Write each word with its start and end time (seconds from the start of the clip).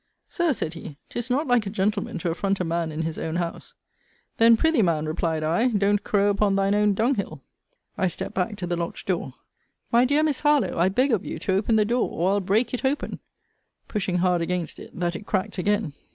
Sir, 0.27 0.51
said 0.53 0.73
he, 0.73 0.97
'tis 1.09 1.29
not 1.29 1.45
like 1.45 1.67
a 1.67 1.69
gentleman, 1.69 2.17
to 2.17 2.31
affront 2.31 2.59
a 2.59 2.63
man 2.63 2.91
in 2.91 3.03
his 3.03 3.19
own 3.19 3.35
house. 3.35 3.75
Then 4.37 4.57
prythee, 4.57 4.81
man, 4.81 5.05
replied 5.05 5.43
I, 5.43 5.67
don't 5.67 6.03
crow 6.03 6.31
upon 6.31 6.55
thine 6.55 6.73
own 6.73 6.95
dunghil. 6.95 7.43
I 7.99 8.07
stept 8.07 8.33
back 8.33 8.55
to 8.55 8.65
the 8.65 8.75
locked 8.75 9.05
door: 9.05 9.35
My 9.91 10.05
dear 10.05 10.23
Miss 10.23 10.39
Harlowe, 10.39 10.79
I 10.79 10.89
beg 10.89 11.11
of 11.11 11.23
you 11.23 11.37
to 11.37 11.53
open 11.53 11.75
the 11.75 11.85
door, 11.85 12.09
or 12.09 12.31
I'll 12.31 12.39
break 12.39 12.73
it 12.73 12.83
open; 12.83 13.19
pushing 13.87 14.17
hard 14.17 14.41
against 14.41 14.79
it, 14.79 14.89
that 14.99 15.15
it 15.15 15.27
cracked 15.27 15.59
again. 15.59 15.93